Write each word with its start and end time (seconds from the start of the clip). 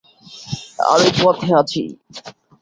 আমি 0.91 1.09
পথে 1.19 1.49
আছি। 1.59 1.81